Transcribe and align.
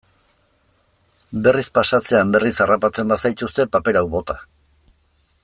Berriz 1.47 1.67
pasatzean 1.79 2.33
berriz 2.37 2.53
harrapatzen 2.65 3.13
bazaituzte, 3.15 3.67
paper 3.77 4.01
hau 4.03 4.05
bota. 4.17 4.39